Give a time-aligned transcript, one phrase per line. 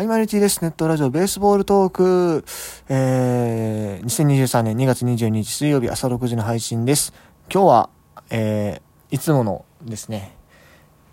[0.00, 0.62] はい、マリティです。
[0.62, 2.44] ネットラジオベースボールトーク。
[2.88, 7.12] えー、2023年2月22日水曜日朝6時の配信です。
[7.52, 7.90] 今日は、
[8.30, 10.34] えー、いつものですね、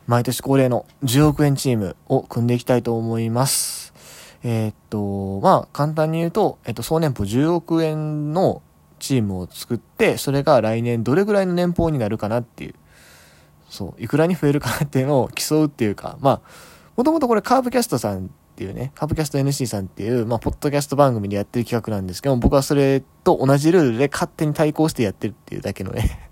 [0.05, 3.93] 毎年恒例の10億円チームを組んでいきたいと思います。
[4.41, 8.61] えー、っと、まあ、簡単に言うと、えっと、総年俸10億円の
[8.99, 12.75] チームを作って、それが来年どれぐらいの年俸になるかなっていう、
[13.67, 16.41] そう、いくらに増えるかなっていうのを競うっていうか、まあ、
[16.95, 26.31] もともとこれカーブキャストさんっていうね、カーブキャスト NC さんっていう、まあ、ポッドキャスト番組でやってる企画なんですけど僕はそれと同じルールで勝手に対抗してやってるっていうだけのね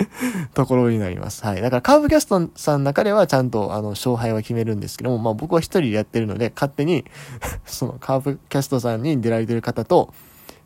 [0.52, 1.42] ところになります。
[1.42, 1.62] はい。
[1.62, 7.06] だからカーブキャストさんの中ではちゃんとあの勝敗は決めるんですけども、まあ僕は一人でやってるので、勝手に
[7.64, 10.12] そのカーブキャストさんに出られてる方と、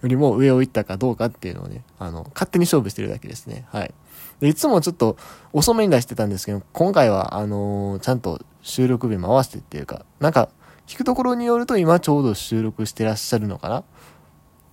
[0.03, 3.67] よりも上を行ったかどうかっていうのをね、あの、勝手に勝負してるだけですね。
[3.70, 3.95] はい。
[4.41, 5.17] で、いつもちょっと
[5.53, 10.48] 遅めに出してたんですけど、今回は、あのー、ちゃんと収録日も合わせてっていうか、なんか、
[10.91, 13.84] 聞くところによると今ちょうど収録してらっしゃるのかな？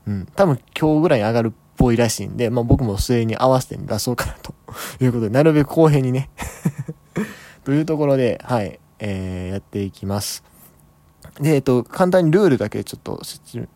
[0.07, 0.25] うん。
[0.35, 4.55] 多分今日ぐらい上がるっぽいらしいんで、まあ僕も末に合わせて出そうかなと
[4.99, 6.31] いうことで、なるべく公平にね
[7.63, 10.43] というところで、はい、えー、やっていきます。
[11.39, 13.21] で、えっと、簡単にルールだけちょっと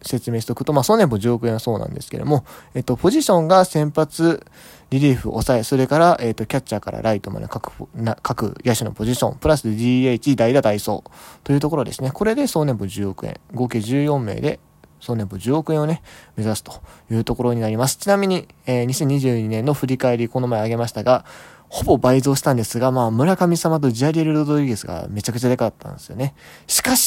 [0.01, 4.45] 説明しておくと、まあ、ソネも10億円はそうなんですけれども、えっと、ポジションが先発、
[4.89, 7.71] リリーフ、抑え、それから、えっと、キャッチャーからライトまで各、
[8.21, 11.03] 各野手のポジション、プラス DH、代打、代走
[11.43, 12.11] というところですね。
[12.11, 14.59] これで総年俸10億円、合計14名で、
[14.99, 16.01] 総年俸10億円をね、
[16.35, 16.81] 目指すと
[17.11, 17.97] いうところになります。
[17.97, 21.25] ちなみに、えー、2022年の振り返り、この前あげましたが、
[21.71, 26.35] ほぼ倍増したんですが、まあ、村上様とジャリエル・ロドリゲスがめちゃくちゃでかかったんですよね。
[26.67, 27.01] しかし、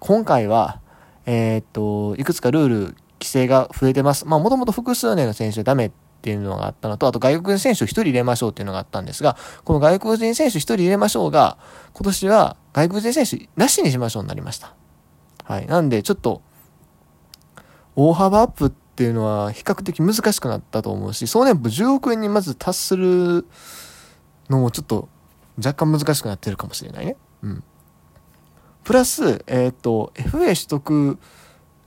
[0.00, 0.80] 今回は、
[1.26, 2.78] えー、っと、いくつかルール、
[3.20, 4.26] 規制が増えてます。
[4.26, 5.90] まあ、もともと複数年の選手はダメっ
[6.22, 11.58] ていうのがあったのと、あと外国人選手を1人入れましょうっていうのがあったんですが、この外国人選手1人入れましょうが、
[11.94, 14.74] 今年は外国人選手なしにしましょうになりました。
[15.44, 15.66] はい。
[15.66, 16.42] なんで、ちょっと、
[17.96, 23.46] 大幅アップっていうのは比較的難しくなったと思うし、総年俸10億円にまず達する
[24.48, 25.08] のもちょっと
[25.56, 27.16] 若干難しくなってるかもしれないね。
[27.42, 27.64] うん。
[28.88, 31.18] プラス、えっ、ー、と、FA 取得、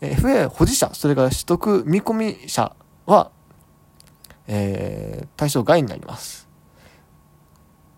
[0.01, 2.75] FA 保持者、それから取得見込み者
[3.07, 3.31] は、
[4.45, 6.47] えー、対象外になります。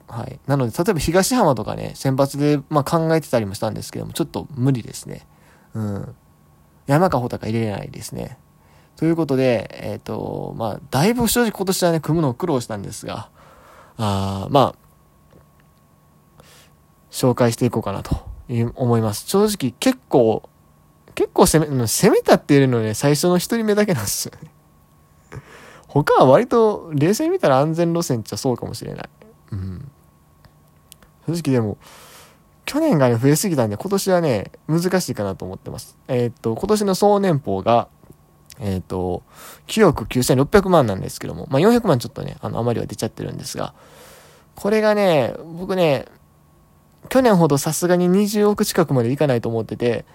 [0.08, 0.40] はい。
[0.48, 5.28] なので、例えば東浜とかね、選抜で、まあ、考えてたりもしたんですけども、ちょっと無理ですね。
[5.74, 6.16] うん。
[6.88, 8.38] 山か穂高入れれないですね。
[8.96, 13.30] ということで、えっ、ー、と、まあ、だいぶ正直今年はね、組むのを苦労したんですが、
[13.98, 14.74] あま
[16.40, 16.44] あ、
[17.12, 18.32] 紹介していこうかなと
[18.76, 19.28] 思います。
[19.28, 20.50] 正直結構、
[21.16, 24.52] 結構攻め、攻めたっていうのね、最初の一人目だけなんですよね。
[25.88, 29.10] 他は割と冷静に見たら安全路線っちゃそうかもしれない。
[29.52, 29.92] うん。
[31.28, 31.78] 正直でも、
[32.66, 35.98] 去年がね、増えすぎたんで、今年はね、難しいかなと思ってます。
[36.08, 37.88] えー、っと、今年の総年俸が、
[38.60, 39.24] えー、っと、
[39.68, 43.74] 9億9600万なんですけども、まあ、400万ちょっとね、あの、あまりは出ちゃってるんですが、
[44.56, 46.06] これがね、僕ね、
[47.10, 50.06] 去年ほどさすがに20億近くまでいかないと思ってて、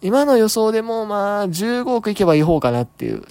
[0.00, 3.24] 今の予想でもまあ15億いけばいい方かなっていう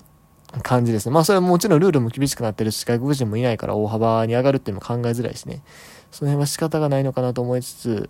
[0.64, 1.14] 感じですね。
[1.14, 5.64] まあそれはもちろんルールも厳しくなってるし、外国人もいないから大幅に上がるっていうのも考えづらいですね。
[6.12, 8.10] その辺は仕方がないのかなと思いつつ、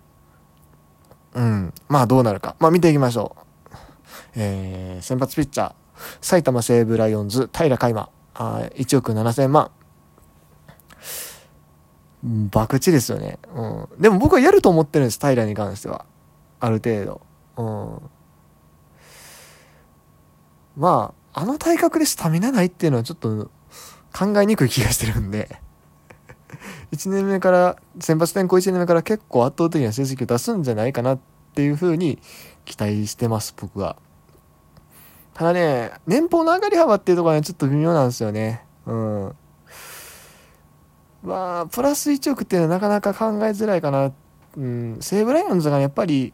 [1.34, 1.72] うん。
[1.88, 2.56] まあどうなるか。
[2.58, 3.42] まあ見ていきましょう。
[4.34, 5.72] えー、先発ピッチャー、
[6.20, 9.70] 埼玉西武ライオンズ、平海馬、1億7000万。
[12.52, 13.38] 博打ですよね。
[13.54, 13.88] うん。
[14.00, 16.04] でも僕はやると思ってるんです、平に関しては。
[16.60, 17.20] ある程度。
[17.56, 17.62] う
[20.78, 20.82] ん。
[20.82, 23.50] まあ、あの体格でスタミナないっていうのはちょっと
[24.16, 25.60] 考えにくい気がしてるんで
[26.92, 31.18] 1年目から、先発転向1年目から結構圧倒的な成績を出すんじゃないかなっ
[31.54, 32.18] ていうふうに
[32.64, 33.96] 期待してます、僕は。
[35.34, 38.64] ただね、年俸の上がり幅っていうところはちょっと微妙なんですよね。
[38.86, 39.36] うん。
[41.22, 44.12] まあ、プラス1億っていうのはなかなか考えづらいかな。
[44.56, 46.32] うん、西武ライオンズがやっぱり、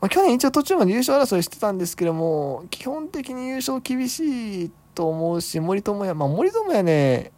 [0.00, 7.32] まあ、去年一応途中まで優勝争いしてたんですけども、基本的に優勝厳しいと思うし、森友哉、まあ森友哉ね、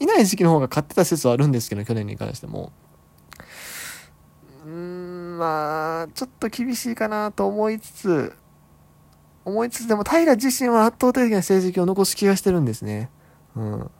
[0.00, 2.72] いない時期の方が勝ってた説はあるんですけど、去年に関しても。
[4.66, 8.32] うん、まあ、ちょっと厳しいかなと思いつつ、
[9.44, 13.10] 思いつつでも平自身は圧倒的な成績を残す気がしてるんですね。
[13.54, 13.90] うん。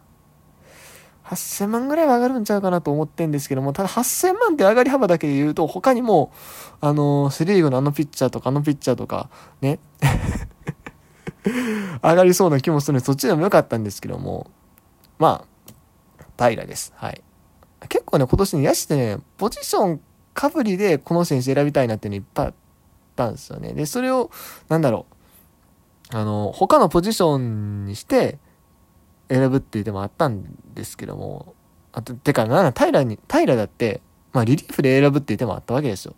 [1.26, 6.32] 8000万ぐらいは上がるんちゃうかなと思ってんですけども、ただ8000万って上がり幅だけで言うと、他にも、
[6.80, 9.28] あの、セリーグのあのピッチャーとかあのピッチャーとか、
[9.60, 9.80] ね、
[12.02, 14.50] 上がりそうな気もするので、そっちでも良かったんですけども、
[15.18, 15.44] ま
[16.38, 16.92] あ、平です。
[16.96, 17.22] はい。
[17.88, 20.00] 結構ね、今年ね、野手でね、ポジション
[20.32, 22.54] かぶりでこの選手選びたいなっていうのいっぱいあっ
[23.16, 23.72] たんですよね。
[23.72, 24.30] で、それを、
[24.68, 25.06] なんだろ
[26.12, 28.38] う、あの、他のポジションにして
[29.28, 30.44] 選ぶっていう手もあったん
[30.74, 31.54] ですけども、
[31.92, 34.00] あと、てか、な、平に、平だって、
[34.32, 36.14] まあ、リリーフで選ぶっていう手もあったわけですよ。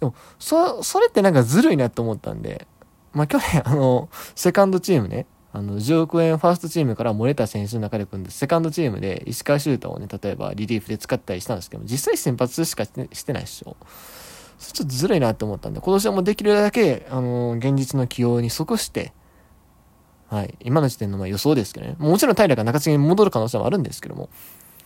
[0.00, 2.66] でも、そ、それってなんかずるいなと思ったんで、
[3.12, 13.76] まあ、去年、あの、セカンドチームね、あの、10億円ファーストチームから漏れた選手の中で組んで、セカンドチームで石川修太をね、例えばリリーフで使ったりしたんですけど実際先発しかしてないでしょ。
[14.58, 19.14] それちょっとずるいなって思ったんで、今年はもうできるだけ、あの、現実の起用に即して、
[20.28, 24.28] はい、今の時点のま予想ですけどね、もちろん平が中継ぎに戻る可能性もあるんですけども、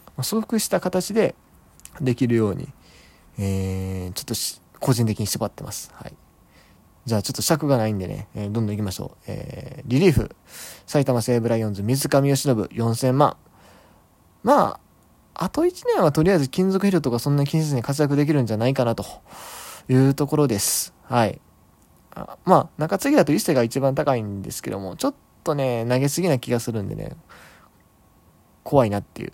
[0.09, 1.35] まあ、即した形で
[2.01, 2.69] できるように、
[3.39, 4.35] えー、ちょっと
[4.79, 5.91] 個人的に縛ってます。
[5.95, 6.15] はい。
[7.07, 9.19] じゃあちょっと尺がないんでね、えー、どんどん行きましょう。
[9.27, 10.35] えー、リリーフ、
[10.87, 13.37] 埼玉西武ライオンズ、水上由伸、4000万。
[14.43, 14.79] ま
[15.35, 19.05] あ、あと1年はとりあえず金属ヘルとかそんな気にせずに活躍できるんじゃないかなと
[19.89, 20.93] いうところです。
[21.05, 21.41] はい。
[22.15, 27.17] あまあ、中継ぎだと伊勢が一番高いんですけども、ちょっとね、投げすぎな気がするんでね、
[28.63, 29.33] 怖いなっていう。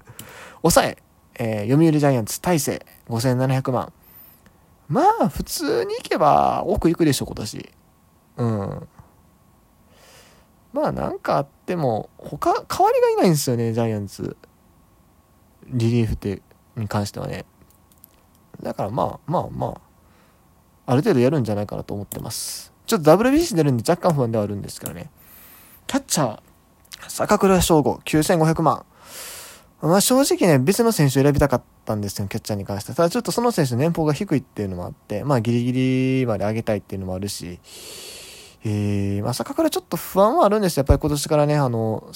[0.62, 0.98] 抑え、
[1.38, 3.92] えー、読売ジャイアンツ、大勢、5700万。
[4.88, 7.70] まあ、普通に行けば奥行くでしょ、今年。
[8.36, 8.88] うん。
[10.72, 14.36] まあ、なんかあっても、他、代わりがいないんですよね、ジャイアンツ。
[15.66, 16.42] リリーフって、
[16.76, 17.44] に関してはね。
[18.62, 19.80] だからまあ、まあまあ、
[20.86, 22.72] ある程度やるんじゃないかなと思ってます。
[22.86, 25.10] ちょっと WBC 出るんで若干不安ではあるんですけどね。
[25.86, 26.40] キャッチャー、
[27.08, 28.84] 坂倉翔吾、9500万。
[29.80, 32.92] まあ正直ね、別の選手を選びたかったんですよ、キャッチャーに関して。
[32.92, 35.72] ただちょっとその選手の年俸が低いっていうのもあって、まあギリギ
[36.20, 37.60] リまで上げたいっていうのもあるし、
[38.64, 40.76] えー、まあ坂倉ちょっと不安はあるんです。
[40.76, 42.12] やっぱり今年からね、あの、キ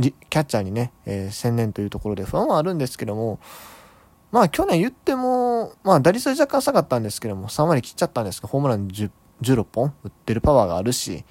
[0.00, 0.12] ャ
[0.42, 3.40] ッチャーにね、えー、専念というところで不安はあるんですけども、
[4.30, 9.10] まあ去年言っても、まあ打率は若干下がったんですけども、3割切っちゃったんですけど、ホームラン10
[9.42, 11.24] 16本打ってるパワーがあるし、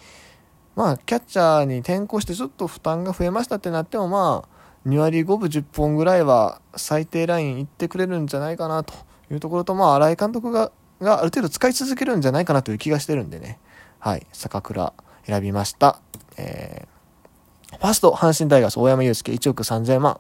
[0.75, 8.94] まあキャッチャーに転向してちょっと負担が増えましたってなってもまあ、2割5分10本ぐらいは最低ラインいってくれるんじゃないかなと
[9.31, 10.72] いうところと、まあ、新井監督が
[11.04, 13.60] がある程度使い続けるんじゃないかなという気がしてるんでね、
[14.00, 14.94] はい、坂倉
[15.25, 16.00] 選びました。
[16.38, 20.19] えー、ファースト、阪神タイガース、大山祐介、1億3000万。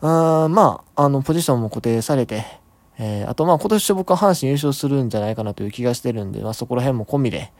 [0.00, 2.44] あまあ、あの、ポジションも固定されて、
[2.98, 7.52] えー、あとまあ今年僕は阪神優勝するんじゃないかなという気がしてるんで、まあそこら辺も込みで、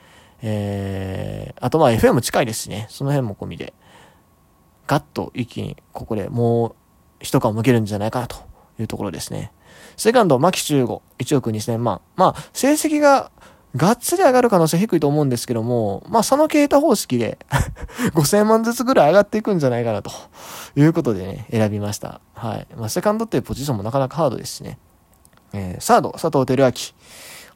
[0.42, 3.74] えー、あとまあ FM 近いですしね、その辺も込みで、
[4.86, 6.74] ガッと一気にここでもう
[7.20, 8.36] 一皮向けるんじゃないかなと
[8.78, 9.52] いうところですね。
[9.96, 12.00] セカンド、牧中吾、1億2000万。
[12.16, 13.30] まあ、成績が
[13.76, 17.38] がっつり上がる可能性低いと思うんですけども、まあ、佐野啓太方式で
[18.14, 20.10] 5000万ずつぐらい上がっていくんじゃないかなと
[20.74, 22.20] いうことでね、選びました。
[22.34, 22.66] はい。
[22.76, 24.78] まあ、セカンドっていうポジションもなかなかハードですしね。
[25.52, 26.72] えー、サード、佐藤輝明、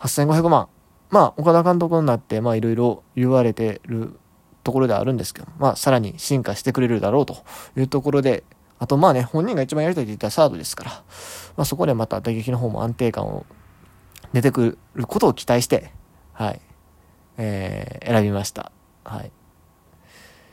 [0.01, 0.69] 8500万。
[1.13, 4.19] まあ、岡田監督になって、まあ、いろいろ言われてる
[4.65, 7.37] ところではあるんですけど、まあ、さらに進化してくれるだろうと
[7.77, 8.45] いうところで、
[8.79, 10.91] あとまあね、本人が一番やりたいと言ったサードですから、
[11.59, 13.45] まあ、そこでまた打撃の方も安定感を
[14.33, 15.93] 出てくることを期待して、
[16.33, 16.61] はい、
[17.37, 18.73] えー、選びました。
[19.05, 19.31] はい。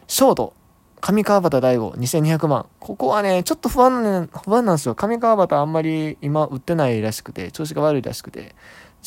[0.07, 0.53] ショート、
[0.99, 2.65] 上川端大悟2200万。
[2.79, 4.95] ここはね、ちょっと不安、不安なんですよ。
[4.95, 8.53] 上川端あんまり今売ってないらしくて、調子が悪いらしくて、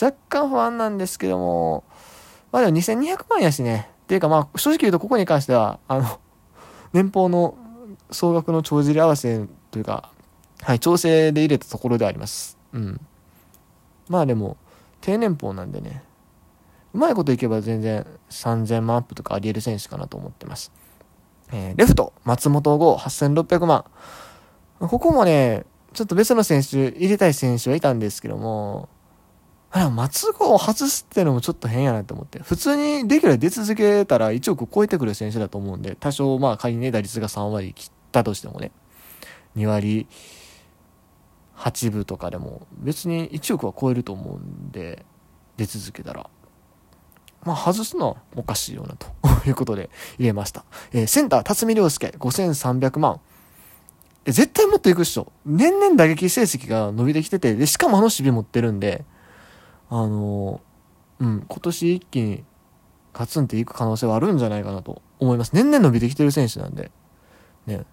[0.00, 1.84] 若干不安なんですけども、
[2.50, 6.20] まあでも2200万やしね、っていうかまあ、正直言うとここに関しては、あの、
[6.92, 7.54] 年俸の
[8.10, 10.10] 総額の帳尻合わせというか、
[10.60, 12.58] はい、調整で入れたところであります。
[12.72, 13.00] うん。
[14.08, 14.56] まあでも、
[15.00, 16.04] 低年俸なんでね、
[16.94, 20.72] うまいこといけば全然3000万アップとかあり得る選手かなと思ってます。
[21.50, 23.84] えー、レフト、松本剛、8600万。
[24.78, 28.88] ここもね、ちょっと別の選手、入れたい選手はいたんですけども、
[29.74, 32.38] あ松子を外すってのもちょっと変やなと思って。
[32.40, 38.70] 普通にレギュラー出続けたら1億超えてくる選手だと思うんで、多少まあ仮にね、打率が3割切ったとしてもね、
[39.56, 40.06] 2割
[41.56, 45.06] 8分とかでも別に1億は超えると思うんで、
[45.56, 46.28] 出続けたら。
[47.44, 49.08] まあ外すのはおかしいようなと
[49.48, 49.88] いうことで
[50.18, 50.64] 入れました。
[50.92, 53.20] えー、センター、辰巳良介、5300万。
[54.26, 55.32] え絶対もっといくっしょ。
[55.46, 59.04] 年々打撃成績が伸びてきてて、で、しかもあの守備持ってるんで、
[59.94, 60.62] あの、
[61.20, 62.44] うん、今年一気に
[63.12, 65.52] ガツンっていく可能性はあるんじゃないかなと思います。
[65.52, 66.90] 年々伸びてきてる選手なんで。
[67.66, 67.84] ね。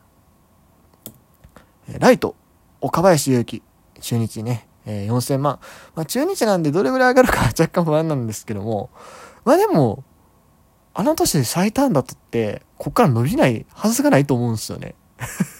[2.00, 2.36] ライト、
[2.80, 3.64] 岡林勇希、
[4.00, 5.60] 中日ね、えー、4000万。
[5.94, 8.92] まあ、中日なんでどれぐらい上がるか 若干不安なんですけども、
[9.44, 10.06] まあでも、
[10.94, 14.96] あの年で最短だとって、こっから伸びないはずがないと思うんですよね。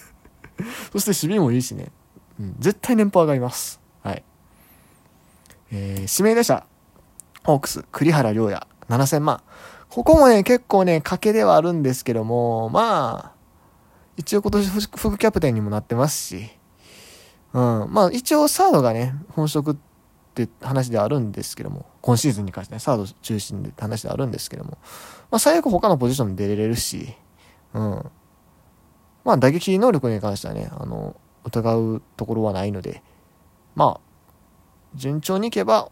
[0.90, 1.92] そして守備もいいしね。
[2.38, 3.79] うん、絶対年俸上がります。
[5.72, 6.66] えー、指名打者、
[7.44, 9.42] ホークス、栗原良也、7000万。
[9.88, 13.40] ここもね、結構ね、賭けではあるんですけども、まあ、
[14.16, 16.50] 一応今年副キャプテンにもなってますし、
[17.52, 19.76] うん、まあ一応サードがね、本職っ
[20.34, 24.78] て話ではあるんですけども、今シーズンに関してね、サード中心でって話ではあるんですけども、
[25.30, 27.14] まあ最悪他のポジションで出れるし、
[27.74, 28.10] うん。
[29.24, 33.02] まあ打撃能力に関してはね、あの、疑うところはないので、
[33.74, 34.09] まあ、
[34.94, 35.90] 順調にいけば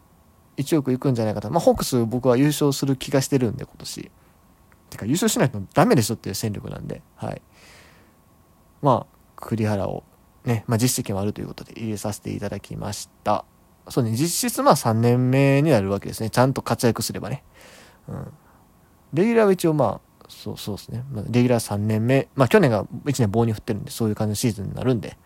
[0.57, 1.49] 1億いくんじゃないかと。
[1.49, 4.11] まあ、ホークス僕は優勝する気がしてるんで、今年。
[4.89, 7.41] てか、優勝しないとダメでしょっていう戦力なんで、はい。
[8.81, 10.03] まあ、栗原を
[10.45, 13.45] ね、まあ、実績もあるということで入れさせていただきました。
[13.89, 16.29] そうね、実質まあ3年目になるわけですね。
[16.29, 17.43] ちゃんと活躍すればね。
[18.07, 18.33] うん。
[19.13, 21.03] レギュラーは一応まあ、そうそうですね。
[21.11, 22.27] まあ、レギュラー3年目。
[22.35, 25.17] まあ去年が1年棒に振ってるんで、そういう感じのシーズンになるんで、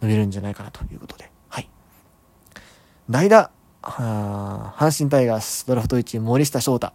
[0.00, 1.30] 伸びるんじゃないかなということで。
[3.10, 3.50] 代打、
[3.82, 6.92] 阪神タイガース、ドラフト1位、森下翔太。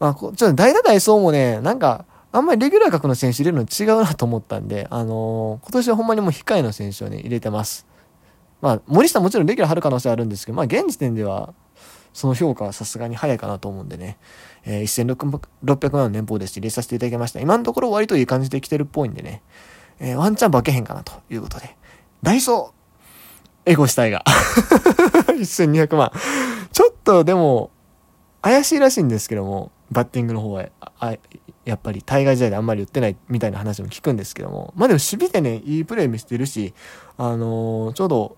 [0.00, 7.86] まあ、ちょっと代打代走もね、なんか、あんまりレギュラー格の選手入れるの違うなと思ったんで、あのー、今年はほんまにもう控えの選手をね、入れてます。
[8.60, 11.54] まあ、森下もちろんレギュラー張る可能性あるんですけど、まあ、現時点では、
[12.12, 14.18] その評価はさすがに早いかなと思うんでね、
[14.64, 17.40] えー、1600万の年俸ですし入れさせていただきました。
[17.40, 19.42] 今のところ割といい感じで来てるっぽいんでね、
[20.00, 21.76] えー、ワンチャン化けへんかなということで。
[22.22, 22.75] ダイソー
[23.66, 24.24] エゴしたいが。
[25.28, 26.12] 1200万。
[26.72, 27.70] ちょっとでも、
[28.40, 30.66] 怪しいらしいんですけども、バッティングの方は、
[31.00, 31.14] あ
[31.64, 36.74] やっぱり対外試合であんまり打ってないみたいな話も聞くんですけども、まあでも守備でね、いいプレー見せてるし、
[37.18, 38.36] あのー、ちょうど、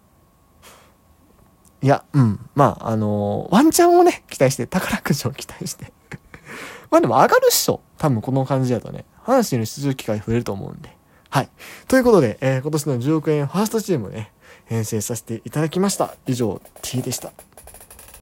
[1.82, 5.92] いや、うん、まあ、あのー、ワンチャンをね、期待して、宝くじを期待して
[6.90, 7.82] までも上がるっしょ。
[7.98, 10.96] 多分この感じだとね、阪神の出場機会増えると思うんで。
[11.28, 11.50] はい。
[11.86, 14.32] ということで、えー、今年の10億円ファーストチームね、
[14.68, 16.14] 編成させていただきました。
[16.26, 17.32] 以上、T でした。